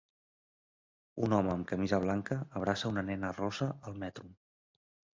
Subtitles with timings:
[1.27, 4.37] Un home amb camisa blanca abraça una nena rossa al metro.